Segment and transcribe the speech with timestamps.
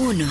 [0.00, 0.24] 1.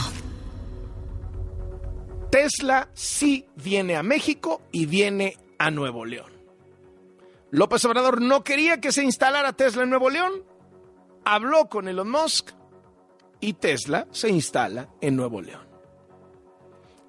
[2.31, 6.31] Tesla sí viene a México y viene a Nuevo León.
[7.51, 10.43] López Obrador no quería que se instalara Tesla en Nuevo León.
[11.23, 12.49] Habló con Elon Musk
[13.39, 15.67] y Tesla se instala en Nuevo León.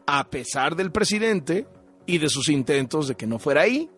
[0.06, 1.66] A pesar del presidente
[2.04, 3.88] y de sus intentos de que no fuera ahí,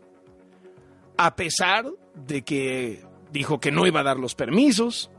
[1.17, 5.11] a pesar de que dijo que no iba a dar los permisos,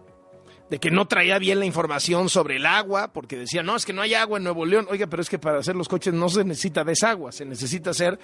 [0.70, 3.93] de que no traía bien la información sobre el agua, porque decía, no, es que
[3.93, 4.88] no hay agua en Nuevo León.
[4.90, 8.20] Oiga, pero es que para hacer los coches no se necesita desagua, se necesita hacer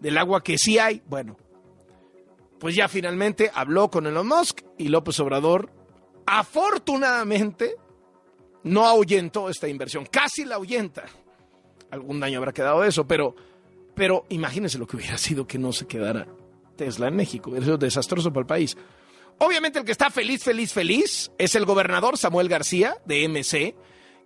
[0.00, 1.02] del agua que sí hay.
[1.06, 1.36] Bueno,
[2.58, 5.70] pues ya finalmente habló con Elon Musk y López Obrador,
[6.26, 7.76] afortunadamente,
[8.64, 11.04] no ahuyentó esta inversión, casi la ahuyenta.
[11.90, 13.34] Algún daño habrá quedado de eso, pero,
[13.94, 16.26] pero imagínense lo que hubiera sido que no se quedara
[16.76, 18.76] Tesla en México, hubiera sido desastroso para el país.
[19.38, 23.74] Obviamente el que está feliz, feliz, feliz es el gobernador Samuel García de MC,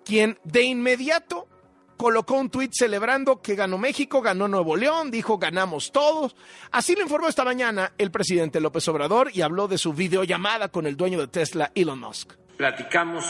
[0.04, 1.48] quien de inmediato
[1.96, 6.37] colocó un tuit celebrando que ganó México, ganó Nuevo León, dijo ganamos todos.
[6.70, 10.87] Así lo informó esta mañana el presidente López Obrador y habló de su videollamada con
[10.87, 12.34] el dueño de Tesla, Elon Musk.
[12.56, 13.24] Platicamos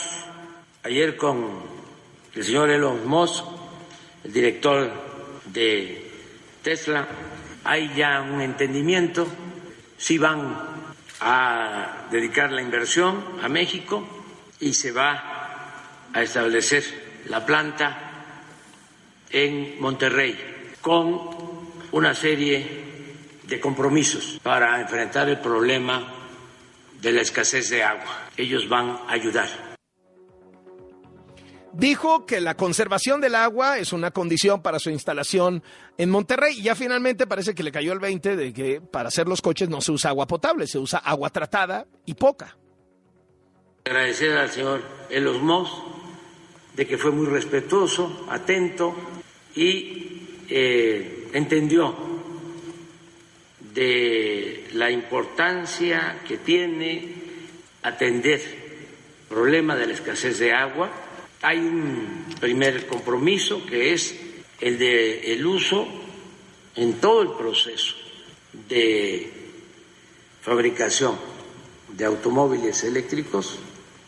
[0.82, 1.62] ayer con
[2.34, 3.44] el señor Elon Musk,
[4.24, 4.92] el director
[5.46, 6.10] de
[6.62, 7.08] Tesla.
[7.64, 9.26] Hay ya un entendimiento,
[9.96, 10.77] si van
[11.20, 14.06] a dedicar la inversión a México
[14.60, 18.08] y se va a establecer la planta
[19.30, 21.20] en Monterrey con
[21.92, 22.84] una serie
[23.44, 26.14] de compromisos para enfrentar el problema
[27.00, 28.28] de la escasez de agua.
[28.36, 29.67] Ellos van a ayudar.
[31.72, 35.62] Dijo que la conservación del agua es una condición para su instalación
[35.96, 39.28] en Monterrey y ya finalmente parece que le cayó el 20 de que para hacer
[39.28, 42.56] los coches no se usa agua potable, se usa agua tratada y poca.
[43.84, 45.70] Agradecer al señor Elos Moss
[46.78, 48.94] de que fue muy respetuoso, atento,
[49.56, 51.92] y eh, entendió
[53.74, 57.14] de la importancia que tiene
[57.82, 60.88] atender el problema de la escasez de agua.
[61.42, 64.14] Hay un primer compromiso que es
[64.60, 65.86] el de el uso
[66.74, 67.94] en todo el proceso
[68.68, 69.32] de
[70.42, 71.16] fabricación
[71.88, 73.58] de automóviles eléctricos,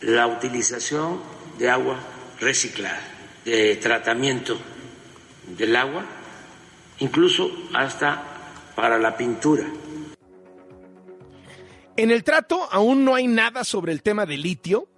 [0.00, 1.20] la utilización
[1.58, 2.00] de agua
[2.40, 3.00] reciclada,
[3.44, 4.58] de tratamiento
[5.56, 6.04] del agua,
[6.98, 8.22] incluso hasta
[8.74, 9.66] para la pintura.
[11.96, 14.88] En el trato aún no hay nada sobre el tema del litio,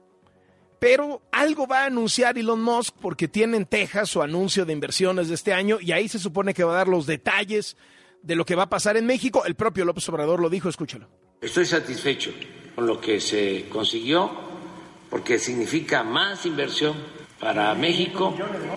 [0.82, 5.28] pero algo va a anunciar Elon Musk porque tiene en Texas su anuncio de inversiones
[5.28, 7.76] de este año y ahí se supone que va a dar los detalles
[8.20, 9.44] de lo que va a pasar en México.
[9.47, 11.06] El propio López Obrador lo dijo, escúchalo.
[11.41, 12.32] Estoy satisfecho
[12.75, 14.28] con lo que se consiguió
[15.09, 16.97] porque significa más inversión
[17.38, 18.34] para México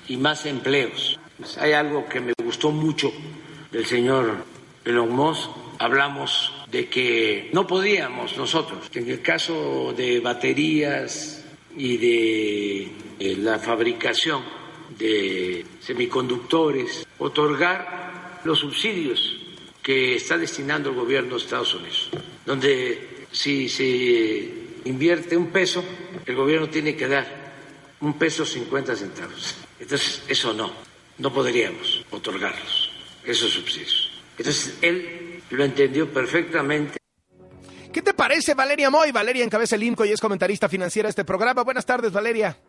[0.08, 1.20] y más empleos.
[1.38, 3.12] Pues hay algo que me gustó mucho
[3.72, 4.46] del señor
[4.84, 5.50] Elon Musk.
[5.80, 11.45] Hablamos de que no podíamos nosotros, en el caso de baterías
[11.78, 12.82] y de
[13.20, 14.44] eh, la fabricación
[14.98, 19.38] de semiconductores, otorgar los subsidios
[19.82, 22.10] que está destinando el gobierno de Estados Unidos,
[22.46, 24.52] donde si se
[24.86, 25.84] invierte un peso,
[26.26, 27.46] el gobierno tiene que dar
[28.02, 29.56] un peso cincuenta centavos.
[29.80, 30.86] Entonces, eso no
[31.18, 32.92] no podríamos otorgarlos,
[33.24, 34.12] esos subsidios.
[34.38, 36.98] Entonces, él lo entendió perfectamente.
[37.96, 39.14] ¿Qué te parece Valeria Moy?
[39.14, 41.64] Valeria encabeza el INCO y es comentarista financiera de este programa.
[41.64, 42.60] Buenas tardes, Valeria.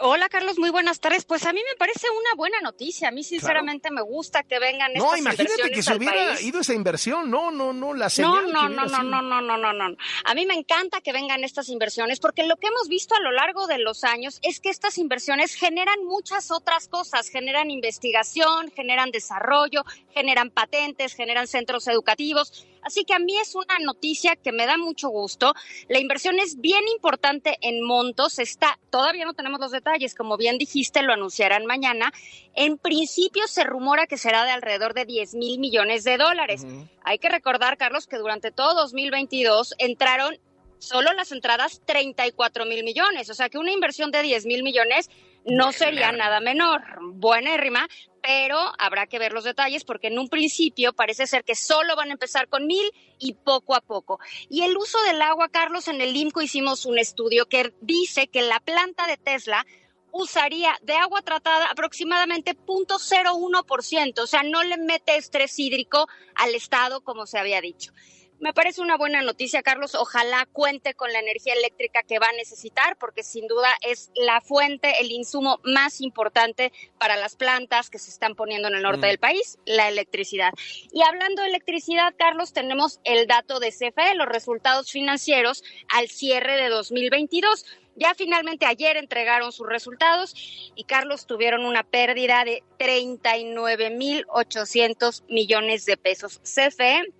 [0.00, 1.24] Hola Carlos, muy buenas tardes.
[1.24, 3.08] Pues a mí me parece una buena noticia.
[3.08, 6.60] A mí sinceramente me gusta que vengan estas inversiones No, imagínate que se hubiera ido
[6.60, 7.30] esa inversión.
[7.30, 9.96] No, no, no, la señal No, no, no, no, no, no, no, no.
[10.24, 13.30] A mí me encanta que vengan estas inversiones porque lo que hemos visto a lo
[13.30, 17.28] largo de los años es que estas inversiones generan muchas otras cosas.
[17.28, 22.66] Generan investigación, generan desarrollo, generan patentes, generan centros educativos.
[22.82, 25.54] Así que a mí es una noticia que me da mucho gusto.
[25.88, 28.38] La inversión es bien importante en montos.
[28.38, 32.12] Está, todavía no tenemos los detalles, como bien dijiste, lo anunciarán mañana.
[32.54, 36.66] En principio se rumora que será de alrededor de 10 mil millones de dólares.
[37.02, 40.38] Hay que recordar, Carlos, que durante todo 2022 entraron
[40.78, 43.30] solo las entradas 34 mil millones.
[43.30, 45.10] O sea que una inversión de 10 mil millones
[45.44, 46.82] no sería nada menor.
[47.00, 47.88] Buena rima,
[48.22, 52.10] pero habrá que ver los detalles porque en un principio parece ser que solo van
[52.10, 54.20] a empezar con mil y poco a poco.
[54.48, 58.42] Y el uso del agua, Carlos, en el IMCO hicimos un estudio que dice que
[58.42, 59.64] la planta de Tesla
[60.12, 67.02] usaría de agua tratada aproximadamente 0.01%, o sea, no le mete estrés hídrico al Estado
[67.02, 67.92] como se había dicho.
[68.40, 69.94] Me parece una buena noticia, Carlos.
[69.94, 74.40] Ojalá cuente con la energía eléctrica que va a necesitar, porque sin duda es la
[74.40, 79.04] fuente, el insumo más importante para las plantas que se están poniendo en el norte
[79.06, 79.10] mm.
[79.10, 80.54] del país, la electricidad.
[80.90, 85.62] Y hablando de electricidad, Carlos, tenemos el dato de CFE, los resultados financieros
[85.94, 87.66] al cierre de 2022.
[87.96, 90.34] Ya finalmente ayer entregaron sus resultados
[90.74, 96.40] y Carlos tuvieron una pérdida de 39.800 millones de pesos.
[96.42, 97.19] CFE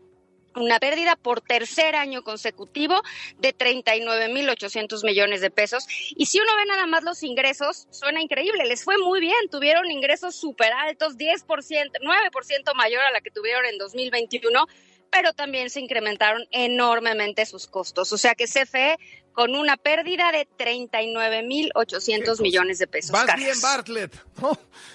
[0.56, 3.02] una pérdida por tercer año consecutivo
[3.38, 5.86] de 39.800 millones de pesos.
[6.16, 9.90] Y si uno ve nada más los ingresos, suena increíble, les fue muy bien, tuvieron
[9.90, 14.66] ingresos súper altos, 10%, 9% mayor a la que tuvieron en 2021
[15.10, 18.12] pero también se incrementaron enormemente sus costos.
[18.12, 18.96] O sea que CFE
[19.32, 23.10] con una pérdida de 39.800 millones de pesos.
[23.10, 24.14] Vas bien, Bartlett.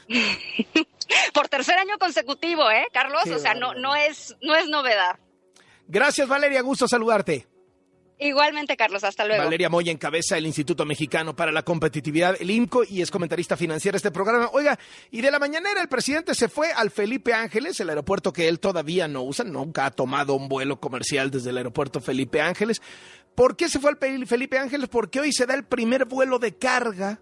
[1.34, 3.28] Por tercer año consecutivo, ¿eh, Carlos?
[3.28, 5.20] o sea, no, no, es, no es novedad.
[5.88, 6.62] Gracias, Valeria.
[6.62, 7.48] Gusto saludarte.
[8.18, 9.44] Igualmente, Carlos, hasta luego.
[9.44, 13.96] Valeria Moya encabeza el Instituto Mexicano para la Competitividad, el IMCO, y es comentarista financiera
[13.96, 14.50] de este programa.
[14.54, 14.80] Oiga,
[15.12, 18.62] y de la mañanera el presidente se fue al Felipe Ángeles, el aeropuerto que él
[18.62, 22.82] todavía no usa, nunca ha tomado un vuelo comercial desde el aeropuerto Felipe Ángeles.
[23.36, 24.88] ¿Por qué se fue al Felipe Ángeles?
[24.88, 27.20] Porque hoy se da el primer vuelo de carga.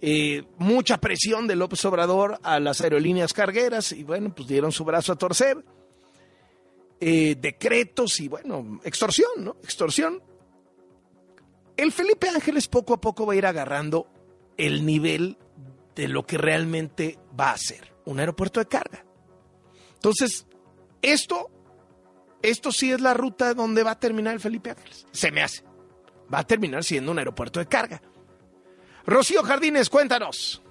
[0.00, 4.84] Eh, mucha presión de López Obrador a las aerolíneas cargueras y bueno, pues dieron su
[4.84, 5.64] brazo a torcer
[7.04, 9.56] eh, decretos y bueno, extorsión, ¿no?
[9.64, 10.22] Extorsión.
[11.76, 14.06] El Felipe Ángeles poco a poco va a ir agarrando
[14.56, 15.36] el nivel
[15.96, 19.04] de lo que realmente va a ser un aeropuerto de carga.
[19.94, 20.46] Entonces,
[21.02, 21.50] esto,
[22.40, 25.04] esto sí es la ruta donde va a terminar el Felipe Ángeles.
[25.10, 25.64] Se me hace.
[26.32, 28.00] Va a terminar siendo un aeropuerto de carga.
[29.06, 30.62] Rocío Jardines, cuéntanos.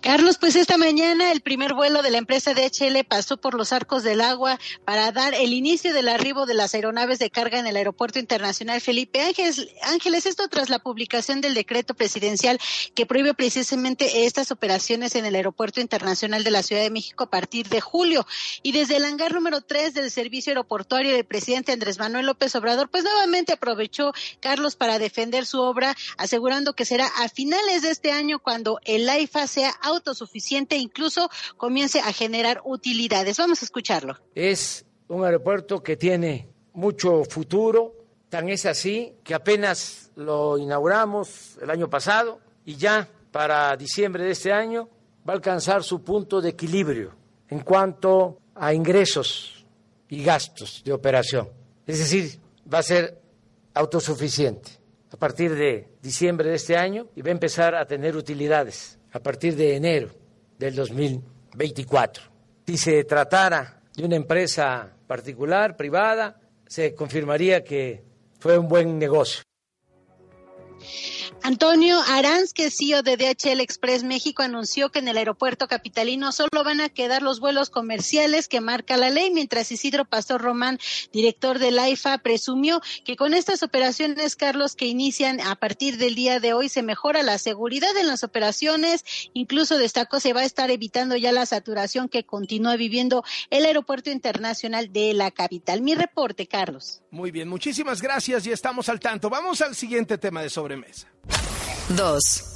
[0.00, 4.02] Carlos, pues esta mañana el primer vuelo de la empresa DHL pasó por los arcos
[4.02, 7.76] del agua para dar el inicio del arribo de las aeronaves de carga en el
[7.76, 9.68] Aeropuerto Internacional Felipe Ángeles.
[9.82, 12.60] Ángeles, esto tras la publicación del decreto presidencial
[12.94, 17.30] que prohíbe precisamente estas operaciones en el Aeropuerto Internacional de la Ciudad de México a
[17.30, 18.26] partir de julio.
[18.62, 22.90] Y desde el hangar número 3 del servicio aeroportuario del presidente Andrés Manuel López Obrador,
[22.90, 28.12] pues nuevamente aprovechó Carlos para defender su obra, asegurando que será a finales de este
[28.12, 33.38] año cuando el AIFA sea autosuficiente e incluso comience a generar utilidades.
[33.38, 34.18] Vamos a escucharlo.
[34.34, 37.94] Es un aeropuerto que tiene mucho futuro,
[38.28, 44.32] tan es así que apenas lo inauguramos el año pasado y ya para diciembre de
[44.32, 44.88] este año
[45.28, 47.14] va a alcanzar su punto de equilibrio
[47.48, 49.64] en cuanto a ingresos
[50.08, 51.48] y gastos de operación.
[51.86, 52.40] Es decir,
[52.72, 53.20] va a ser
[53.74, 54.70] autosuficiente
[55.12, 59.20] a partir de diciembre de este año y va a empezar a tener utilidades a
[59.20, 60.08] partir de enero
[60.58, 62.24] del 2024.
[62.66, 68.02] Si se tratara de una empresa particular, privada, se confirmaría que
[68.40, 69.42] fue un buen negocio.
[71.42, 76.64] Antonio Aranz, que CEO de DHL Express México, anunció que en el aeropuerto capitalino solo
[76.64, 80.78] van a quedar los vuelos comerciales que marca la ley, mientras Isidro Pastor Román,
[81.12, 86.14] director de la IFA, presumió que con estas operaciones, Carlos, que inician a partir del
[86.14, 89.04] día de hoy, se mejora la seguridad en las operaciones,
[89.34, 94.10] incluso destacó se va a estar evitando ya la saturación que continúa viviendo el aeropuerto
[94.10, 95.82] internacional de la capital.
[95.82, 97.02] Mi reporte, Carlos.
[97.10, 99.30] Muy bien, muchísimas gracias y estamos al tanto.
[99.30, 101.08] Vamos al siguiente tema de sobremesa.
[101.90, 102.50] 2.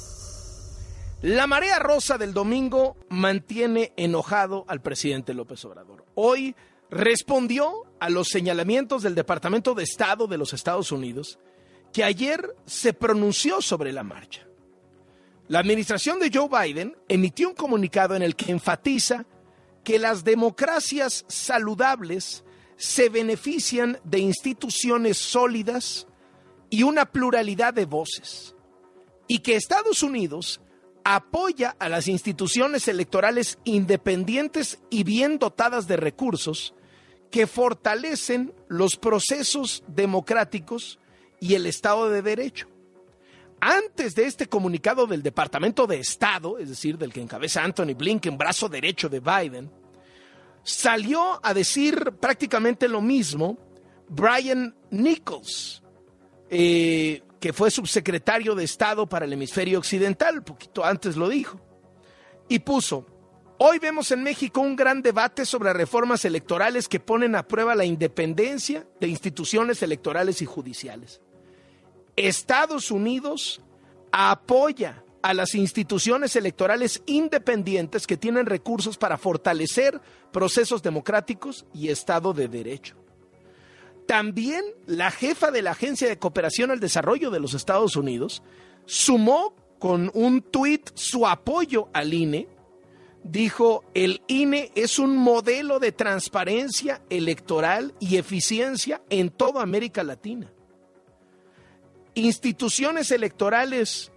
[1.21, 6.05] La marea rosa del domingo mantiene enojado al presidente López Obrador.
[6.15, 6.55] Hoy
[6.89, 11.39] respondió a los señalamientos del Departamento de Estado de los Estados Unidos,
[11.93, 14.47] que ayer se pronunció sobre la marcha.
[15.47, 19.25] La administración de Joe Biden emitió un comunicado en el que enfatiza
[19.83, 22.43] que las democracias saludables
[22.77, 26.07] se benefician de instituciones sólidas
[26.69, 28.55] y una pluralidad de voces
[29.27, 30.61] y que Estados Unidos
[31.03, 36.73] apoya a las instituciones electorales independientes y bien dotadas de recursos
[37.31, 40.99] que fortalecen los procesos democráticos
[41.39, 42.67] y el Estado de Derecho.
[43.61, 48.37] Antes de este comunicado del Departamento de Estado, es decir, del que encabeza Anthony Blinken,
[48.37, 49.69] brazo derecho de Biden,
[50.63, 53.57] salió a decir prácticamente lo mismo
[54.07, 55.83] Brian Nichols,
[56.49, 61.59] eh, que fue subsecretario de Estado para el hemisferio occidental, poquito antes lo dijo,
[62.47, 63.05] y puso,
[63.59, 67.85] hoy vemos en México un gran debate sobre reformas electorales que ponen a prueba la
[67.85, 71.21] independencia de instituciones electorales y judiciales.
[72.15, 73.61] Estados Unidos
[74.11, 80.01] apoya a las instituciones electorales independientes que tienen recursos para fortalecer
[80.31, 82.95] procesos democráticos y Estado de Derecho.
[84.09, 88.41] También la jefa de la Agencia de Cooperación al Desarrollo de los Estados Unidos
[88.87, 92.47] sumó con un tuit su apoyo al INE.
[93.23, 100.51] Dijo, el INE es un modelo de transparencia electoral y eficiencia en toda América Latina.
[102.15, 104.11] Instituciones electorales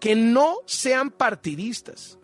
[0.00, 2.18] que no sean partidistas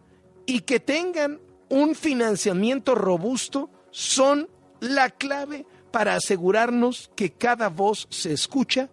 [0.44, 1.40] y que tengan
[1.70, 8.90] un financiamiento robusto son la clave para asegurarnos que cada voz se escucha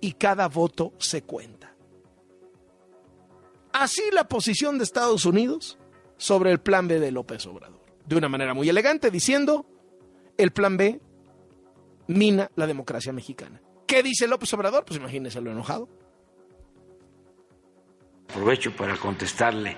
[0.00, 1.74] y cada voto se cuenta.
[3.72, 5.78] Así la posición de Estados Unidos
[6.16, 7.84] sobre el plan B de López Obrador.
[8.06, 9.66] De una manera muy elegante, diciendo,
[10.38, 11.00] el plan B
[12.06, 13.60] mina la democracia mexicana.
[13.86, 14.84] ¿Qué dice López Obrador?
[14.84, 15.88] Pues imagínese lo enojado.
[18.28, 19.76] Aprovecho para contestarle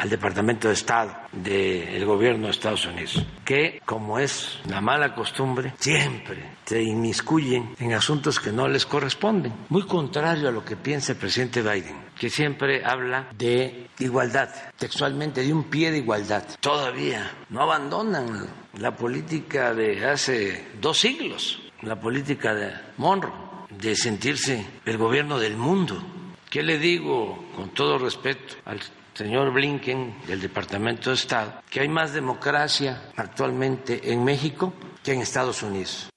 [0.00, 5.74] al Departamento de Estado del gobierno de Estados Unidos, que como es la mala costumbre,
[5.78, 9.52] siempre se inmiscuyen en asuntos que no les corresponden.
[9.68, 15.42] Muy contrario a lo que piensa el presidente Biden, que siempre habla de igualdad, textualmente
[15.42, 16.44] de un pie de igualdad.
[16.60, 23.34] Todavía no abandonan la política de hace dos siglos, la política de Monroe,
[23.68, 26.02] de sentirse el gobierno del mundo.
[26.48, 28.80] ¿Qué le digo con todo respeto al
[29.14, 35.20] señor Blinken del Departamento de Estado que hay más democracia actualmente en México que en
[35.20, 36.10] Estados Unidos.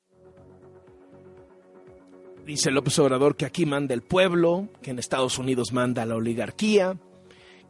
[2.45, 6.97] Dice López Obrador que aquí manda el pueblo, que en Estados Unidos manda la oligarquía,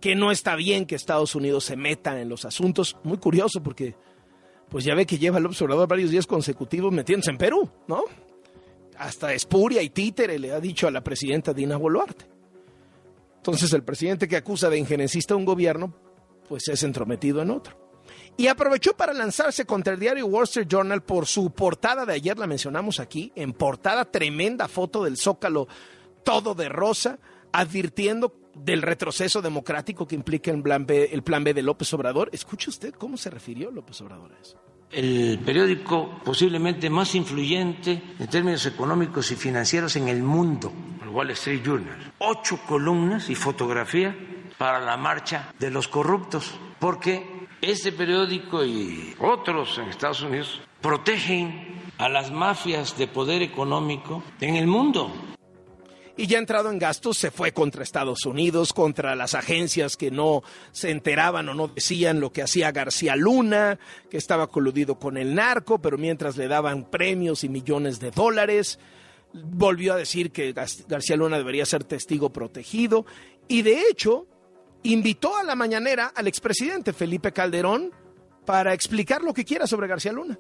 [0.02, 2.98] que no está bien que Estados Unidos se meta en los asuntos.
[3.04, 3.96] Muy curioso porque
[4.70, 8.04] pues ya ve que lleva López Obrador varios días consecutivos metiéndose en Perú, ¿no?
[8.98, 12.33] Hasta espuria y títere le ha dicho a la presidenta Dina Boluarte.
[13.44, 15.94] Entonces el presidente que acusa de injerencista a un gobierno,
[16.48, 17.78] pues es entrometido en otro.
[18.38, 22.40] Y aprovechó para lanzarse contra el diario Wall Street Journal por su portada de ayer,
[22.40, 25.68] la mencionamos aquí, en portada tremenda foto del Zócalo,
[26.24, 27.20] todo de rosa,
[27.52, 32.30] advirtiendo del retroceso democrático que implica el plan B, el plan B de López Obrador.
[32.32, 38.28] Escuche usted cómo se refirió López Obrador a eso el periódico posiblemente más influyente en
[38.28, 40.72] términos económicos y financieros en el mundo,
[41.02, 42.14] el Wall Street Journal.
[42.20, 44.16] Ocho columnas y fotografía
[44.58, 51.82] para la marcha de los corruptos, porque este periódico y otros en Estados Unidos protegen
[51.98, 55.12] a las mafias de poder económico en el mundo
[56.16, 60.44] y ya entrado en gastos se fue contra Estados Unidos, contra las agencias que no
[60.72, 63.80] se enteraban o no decían lo que hacía García Luna,
[64.10, 68.80] que estaba coludido con el narco, pero mientras le daban premios y millones de dólares,
[69.34, 73.06] volvió a decir que García Luna debería ser testigo protegido
[73.48, 74.28] y de hecho
[74.84, 77.92] invitó a la mañanera al expresidente Felipe Calderón
[78.46, 80.38] para explicar lo que quiera sobre García Luna.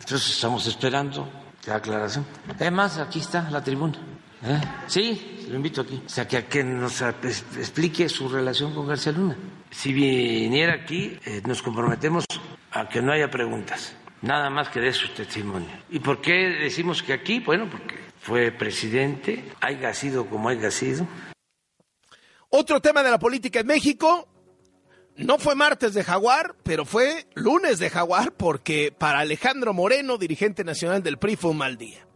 [0.00, 1.26] Entonces estamos esperando
[1.66, 2.26] la aclaración.
[2.48, 4.13] Además, aquí está la tribuna.
[4.46, 4.60] ¿Eh?
[4.86, 6.02] Sí, lo invito aquí.
[6.04, 9.36] O sea, que, que nos explique su relación con García Luna.
[9.70, 12.24] Si viniera aquí, eh, nos comprometemos
[12.70, 15.70] a que no haya preguntas, nada más que de su testimonio.
[15.90, 17.40] ¿Y por qué decimos que aquí?
[17.40, 21.06] Bueno, porque fue presidente, haya sido como haya sido.
[22.50, 24.28] Otro tema de la política en México,
[25.16, 30.64] no fue martes de Jaguar, pero fue lunes de Jaguar, porque para Alejandro Moreno, dirigente
[30.64, 32.06] nacional del PRI, fue un mal día.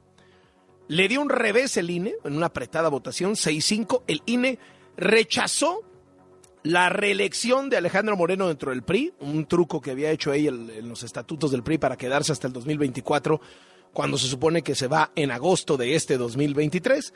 [0.88, 4.02] Le dio un revés el INE en una apretada votación, 6-5.
[4.07, 4.59] El INE
[4.97, 5.83] rechazó
[6.62, 10.88] la reelección de Alejandro Moreno dentro del PRI, un truco que había hecho ella en
[10.88, 13.40] los estatutos del PRI para quedarse hasta el 2024,
[13.92, 17.12] cuando se supone que se va en agosto de este 2023.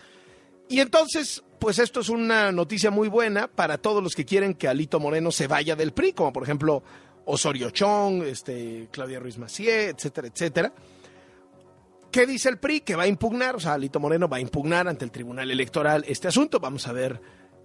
[0.69, 4.69] Y entonces, pues esto es una noticia muy buena para todos los que quieren que
[4.69, 6.83] Alito Moreno se vaya del PRI, como por ejemplo
[7.25, 10.73] Osorio Chong, este, Claudia Ruiz Macié, etcétera, etcétera.
[12.13, 12.81] ¿Qué dice el PRI?
[12.83, 16.05] Que va a impugnar, o sea, Alito Moreno va a impugnar ante el Tribunal Electoral
[16.07, 16.61] este asunto.
[16.61, 17.19] Vamos a ver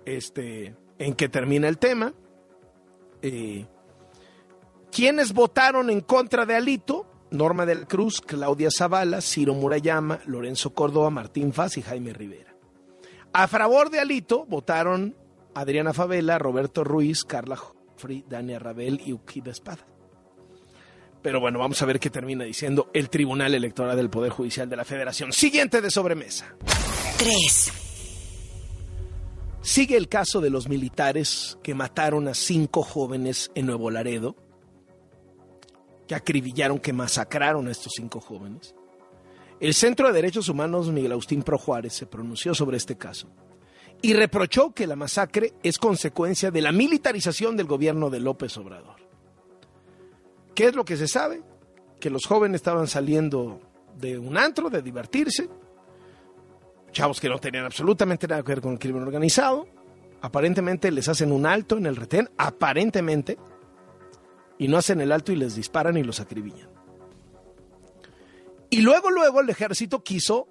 [0.05, 2.13] este, en qué termina el tema.
[3.21, 3.65] Eh,
[4.89, 7.05] ¿Quiénes votaron en contra de Alito?
[7.29, 12.55] Norma del Cruz, Claudia Zavala, Ciro Murayama, Lorenzo Córdoba, Martín Faz y Jaime Rivera.
[13.33, 15.13] A favor de Alito votaron
[15.55, 19.85] Adriana Favela, Roberto Ruiz, Carla Joffrey, Dania Rabel y Uquida Espada.
[21.21, 24.75] Pero bueno, vamos a ver qué termina diciendo el Tribunal Electoral del Poder Judicial de
[24.75, 25.33] la Federación.
[25.33, 26.55] Siguiente de sobremesa.
[27.17, 27.71] 3.
[29.61, 34.35] Sigue el caso de los militares que mataron a cinco jóvenes en Nuevo Laredo,
[36.07, 38.73] que acribillaron, que masacraron a estos cinco jóvenes.
[39.59, 43.27] El Centro de Derechos Humanos Miguel Agustín Pro Juárez se pronunció sobre este caso
[44.01, 49.06] y reprochó que la masacre es consecuencia de la militarización del gobierno de López Obrador.
[50.57, 51.43] ¿Qué es lo que se sabe?
[51.99, 53.61] Que los jóvenes estaban saliendo
[53.95, 55.47] de un antro, de divertirse.
[56.91, 59.67] Chavos que no tenían absolutamente nada que ver con el crimen organizado.
[60.19, 63.37] Aparentemente les hacen un alto en el retén, aparentemente,
[64.57, 66.71] y no hacen el alto y les disparan y los acribillan.
[68.71, 70.47] Y luego, luego el ejército quiso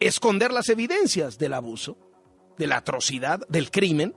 [0.00, 1.96] esconder las evidencias del abuso,
[2.58, 4.14] de la atrocidad, del crimen,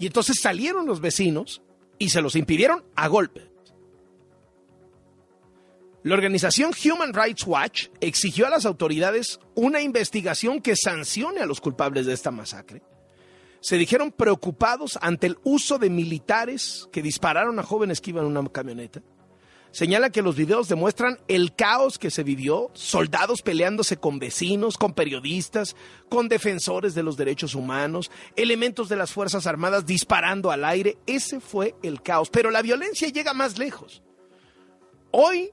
[0.00, 1.62] y entonces salieron los vecinos
[2.00, 3.51] y se los impidieron a golpe.
[6.04, 11.60] La organización Human Rights Watch exigió a las autoridades una investigación que sancione a los
[11.60, 12.82] culpables de esta masacre.
[13.60, 18.36] Se dijeron preocupados ante el uso de militares que dispararon a jóvenes que iban en
[18.36, 19.00] una camioneta.
[19.70, 24.94] Señala que los videos demuestran el caos que se vivió, soldados peleándose con vecinos, con
[24.94, 25.76] periodistas,
[26.08, 30.98] con defensores de los derechos humanos, elementos de las Fuerzas Armadas disparando al aire.
[31.06, 32.28] Ese fue el caos.
[32.28, 34.02] Pero la violencia llega más lejos.
[35.12, 35.52] Hoy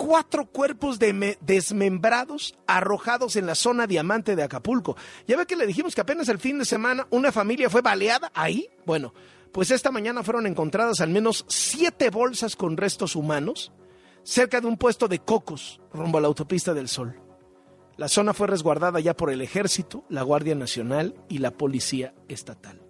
[0.00, 4.96] cuatro cuerpos de desmembrados arrojados en la zona diamante de Acapulco.
[5.28, 8.32] Ya ve que le dijimos que apenas el fin de semana una familia fue baleada
[8.34, 8.66] ahí.
[8.86, 9.12] Bueno,
[9.52, 13.72] pues esta mañana fueron encontradas al menos siete bolsas con restos humanos
[14.22, 17.20] cerca de un puesto de cocos rumbo a la autopista del Sol.
[17.98, 22.80] La zona fue resguardada ya por el Ejército, la Guardia Nacional y la Policía Estatal.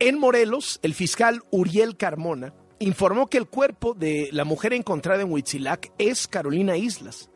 [0.00, 5.30] En Morelos, el fiscal Uriel Carmona informó que el cuerpo de la mujer encontrada en
[5.30, 7.30] Huitzilac es Carolina Islas,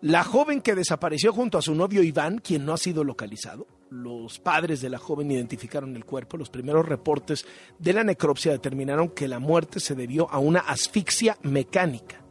[0.00, 3.66] la joven que desapareció junto a su novio Iván, quien no ha sido localizado.
[3.90, 6.36] Los padres de la joven identificaron el cuerpo.
[6.36, 7.44] Los primeros reportes
[7.78, 12.22] de la necropsia determinaron que la muerte se debió a una asfixia mecánica.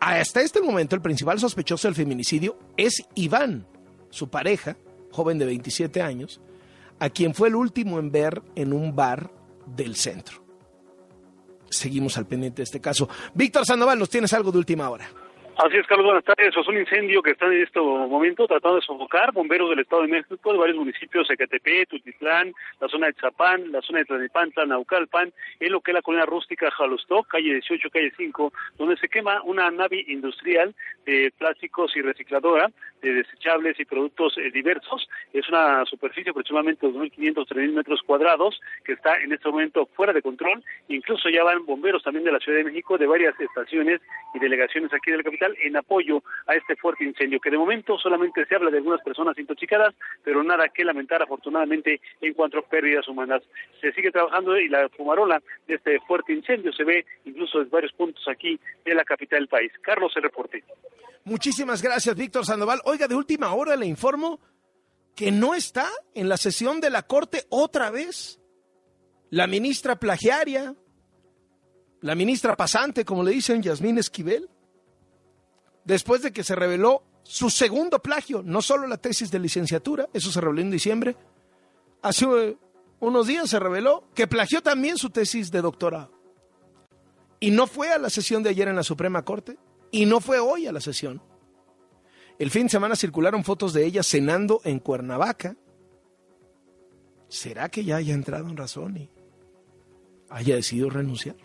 [0.00, 3.66] Hasta este momento, el principal sospechoso del feminicidio es Iván,
[4.08, 4.78] su pareja,
[5.12, 6.40] joven de 27 años,
[6.98, 9.30] a quien fue el último en ver en un bar
[9.66, 10.49] del centro
[11.70, 13.08] seguimos al pendiente de este caso.
[13.34, 15.08] Víctor Sandoval, ¿nos tienes algo de última hora?
[15.62, 16.56] Así es, Carlos, buenas tardes.
[16.56, 20.08] Es un incendio que está en este momento tratando de sofocar bomberos del Estado de
[20.08, 25.30] México, de varios municipios, Ecatepec, Tutitlán, la zona de Chapán, la zona de Tlanepantla, Naucalpan,
[25.60, 29.42] en lo que es la colonia rústica Jalostoc, calle 18, calle 5, donde se quema
[29.42, 35.08] una nave industrial de plásticos y recicladora de desechables y productos eh, diversos.
[35.32, 40.12] Es una superficie aproximadamente de 2.500, 3.000 metros cuadrados que está en este momento fuera
[40.12, 40.62] de control.
[40.88, 44.00] Incluso ya van bomberos también de la Ciudad de México, de varias estaciones
[44.34, 47.98] y delegaciones aquí de la capital en apoyo a este fuerte incendio, que de momento
[47.98, 52.62] solamente se habla de algunas personas intoxicadas, pero nada que lamentar afortunadamente en cuanto a
[52.62, 53.42] pérdidas humanas.
[53.80, 57.92] Se sigue trabajando y la fumarola de este fuerte incendio se ve incluso en varios
[57.92, 59.72] puntos aquí de la capital del país.
[59.82, 60.62] Carlos, el reporte.
[61.24, 62.80] Muchísimas gracias, Víctor Sandoval.
[62.84, 64.40] Oiga, de última hora le informo
[65.14, 68.40] que no está en la sesión de la Corte otra vez
[69.30, 70.74] la ministra plagiaria,
[72.00, 74.48] la ministra pasante, como le dicen, Yasmín Esquivel
[75.84, 80.30] después de que se reveló su segundo plagio, no solo la tesis de licenciatura, eso
[80.30, 81.16] se reveló en diciembre,
[82.02, 82.56] hace eh,
[83.00, 86.12] unos días se reveló que plagió también su tesis de doctorado.
[87.40, 89.56] Y no fue a la sesión de ayer en la Suprema Corte,
[89.90, 91.22] y no fue hoy a la sesión.
[92.38, 95.56] El fin de semana circularon fotos de ella cenando en Cuernavaca.
[97.28, 99.10] ¿Será que ya haya entrado en razón y
[100.30, 101.36] haya decidido renunciar?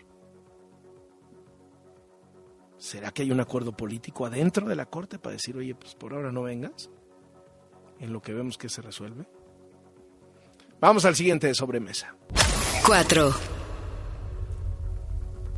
[2.77, 6.13] ¿Será que hay un acuerdo político adentro de la Corte para decir, oye, pues por
[6.13, 6.89] ahora no vengas?
[7.99, 9.25] En lo que vemos que se resuelve.
[10.79, 12.15] Vamos al siguiente de sobremesa.
[12.85, 13.33] Cuatro.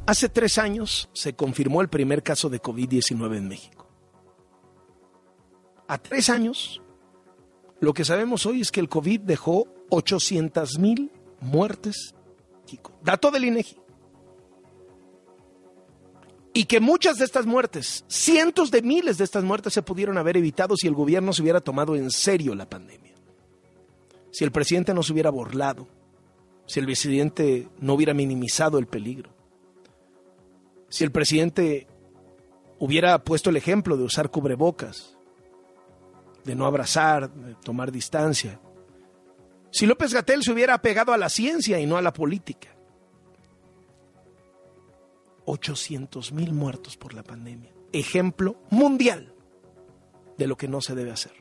[0.07, 3.87] Hace tres años se confirmó el primer caso de COVID-19 en México.
[5.85, 6.81] A tres años,
[7.81, 12.15] lo que sabemos hoy es que el COVID dejó 800 mil muertes.
[13.03, 13.77] Dato del INEGI
[16.53, 20.37] y que muchas de estas muertes, cientos de miles de estas muertes se pudieron haber
[20.37, 23.13] evitado si el gobierno se hubiera tomado en serio la pandemia.
[24.31, 25.87] Si el presidente no se hubiera burlado,
[26.65, 29.37] si el presidente no hubiera minimizado el peligro,
[30.97, 31.86] si el presidente
[32.79, 35.15] hubiera puesto el ejemplo de usar cubrebocas,
[36.43, 38.60] de no abrazar, de tomar distancia,
[39.69, 42.75] si López Gatel se hubiera apegado a la ciencia y no a la política,
[45.45, 47.71] 800 mil muertos por la pandemia.
[47.93, 49.36] Ejemplo mundial
[50.36, 51.33] de lo que no se debe hacer.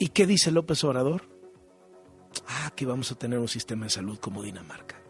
[0.00, 1.33] ¿Y qué dice López Obrador?
[2.48, 5.00] Ah, que vamos a tener un sistema de salud como Dinamarca.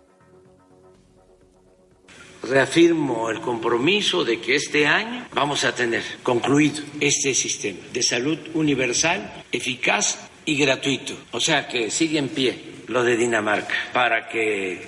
[2.43, 8.39] Reafirmo el compromiso de que este año vamos a tener concluido este sistema de salud
[8.53, 11.15] universal, eficaz y gratuito.
[11.33, 14.87] O sea que sigue en pie lo de Dinamarca para que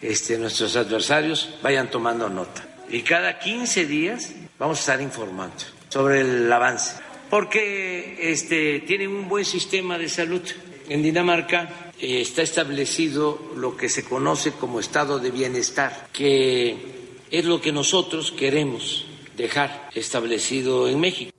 [0.00, 2.66] este, nuestros adversarios vayan tomando nota.
[2.88, 5.56] Y cada 15 días vamos a estar informando
[5.88, 6.96] sobre el avance,
[7.28, 10.42] porque este, tienen un buen sistema de salud.
[10.88, 17.44] En Dinamarca eh, está establecido lo que se conoce como estado de bienestar, que es
[17.44, 19.04] lo que nosotros queremos
[19.36, 21.30] dejar establecido en México.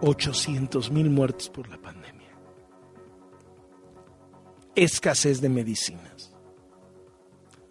[0.00, 2.34] Ochocientos mil muertos por la pandemia.
[4.74, 6.34] Escasez de medicinas.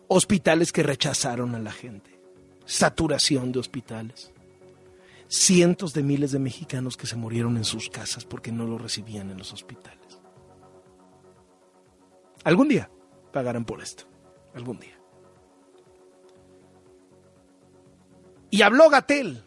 [0.08, 2.20] Hospitales que rechazaron a la gente.
[2.66, 4.32] Saturación de hospitales.
[5.30, 9.30] Cientos de miles de mexicanos que se murieron en sus casas porque no lo recibían
[9.30, 10.20] en los hospitales.
[12.44, 12.90] Algún día
[13.32, 14.06] pagarán por esto.
[14.56, 15.00] Algún día.
[18.50, 19.44] Y habló Gatel.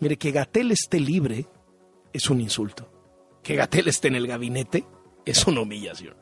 [0.00, 1.46] Mire, que Gatel esté libre
[2.12, 2.90] es un insulto.
[3.44, 4.84] Que Gatel esté en el gabinete
[5.24, 6.16] es una humillación.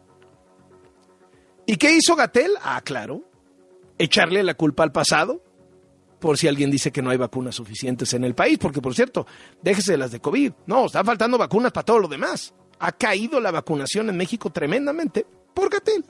[1.64, 2.52] ¿Y qué hizo Gatel?
[2.60, 3.22] Ah, claro.
[3.96, 5.45] Echarle la culpa al pasado
[6.18, 9.26] por si alguien dice que no hay vacunas suficientes en el país, porque por cierto,
[9.62, 10.52] déjese las de COVID.
[10.66, 12.55] No, están faltando vacunas para todo lo demás.
[12.79, 16.05] Ha caído la vacunación en México tremendamente por Gatel.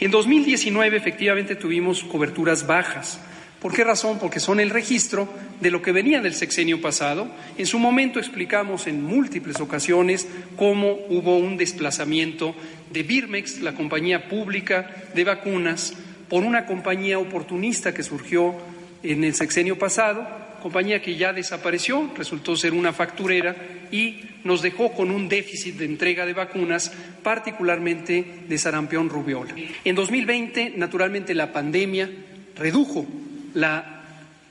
[0.00, 3.20] En 2019 efectivamente tuvimos coberturas bajas.
[3.60, 4.18] ¿Por qué razón?
[4.20, 5.28] Porque son el registro
[5.60, 7.28] de lo que venía del sexenio pasado.
[7.56, 12.54] En su momento explicamos en múltiples ocasiones cómo hubo un desplazamiento
[12.92, 15.94] de Birmex, la compañía pública de vacunas,
[16.28, 18.54] por una compañía oportunista que surgió
[19.02, 20.24] en el sexenio pasado,
[20.62, 23.56] compañía que ya desapareció, resultó ser una facturera
[23.90, 26.92] y nos dejó con un déficit de entrega de vacunas,
[27.24, 29.54] particularmente de sarampión rubiola.
[29.84, 32.08] En 2020, naturalmente, la pandemia
[32.56, 33.06] redujo
[33.54, 34.04] la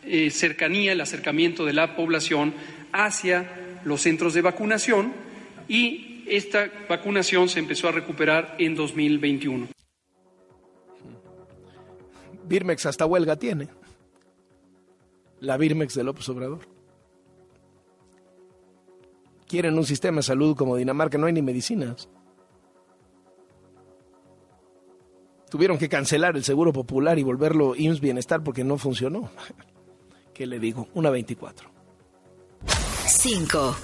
[0.03, 2.53] eh, cercanía, el acercamiento de la población
[2.91, 5.13] hacia los centros de vacunación
[5.67, 9.67] y esta vacunación se empezó a recuperar en 2021.
[12.47, 13.67] Birmex hasta huelga tiene.
[15.39, 16.67] La Birmex de López Obrador.
[19.47, 22.09] Quieren un sistema de salud como Dinamarca, no hay ni medicinas.
[25.49, 29.31] Tuvieron que cancelar el seguro popular y volverlo IMSS Bienestar porque no funcionó.
[30.33, 30.87] ¿Qué le digo?
[30.93, 31.69] Una 24.
[33.07, 33.75] 5.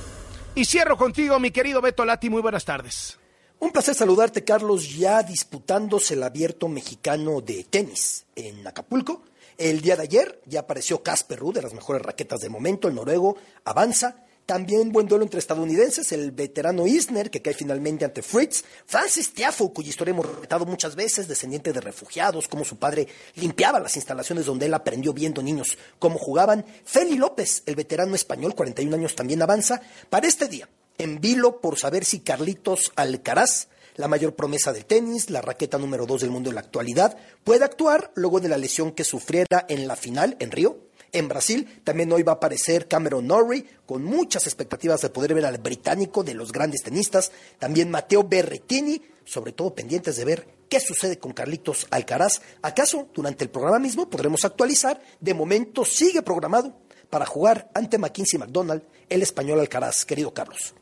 [0.56, 2.30] Y cierro contigo, mi querido Beto Lati.
[2.30, 3.18] Muy buenas tardes.
[3.60, 9.24] Un placer saludarte, Carlos, ya disputándose el abierto mexicano de tenis en Acapulco.
[9.58, 12.96] El día de ayer ya apareció Casper Ruud, de las mejores raquetas del momento, el
[12.96, 14.26] noruego avanza.
[14.46, 19.72] También buen duelo entre estadounidenses, el veterano Isner, que cae finalmente ante Fritz, Francis Tiafoe,
[19.72, 24.46] cuya historia hemos retado muchas veces, descendiente de refugiados, como su padre limpiaba las instalaciones
[24.46, 29.42] donde él aprendió viendo niños cómo jugaban, Feli López, el veterano español, 41 años, también
[29.42, 29.82] avanza.
[30.10, 35.30] Para este día, en vilo por saber si Carlitos Alcaraz, la mayor promesa del tenis,
[35.30, 38.92] la raqueta número 2 del mundo en la actualidad, puede actuar luego de la lesión
[38.92, 41.82] que sufriera en la final en Río en Brasil.
[41.84, 46.24] También hoy va a aparecer Cameron Norrie, con muchas expectativas de poder ver al británico
[46.24, 47.32] de los grandes tenistas.
[47.60, 52.42] También Mateo Berretini, sobre todo pendientes de ver qué sucede con Carlitos Alcaraz.
[52.62, 55.02] ¿Acaso durante el programa mismo podremos actualizar?
[55.20, 56.76] De momento sigue programado
[57.10, 60.74] para jugar ante McKinsey McDonald el español Alcaraz, querido Carlos.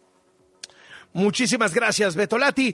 [1.13, 2.69] Muchísimas gracias, Betolati.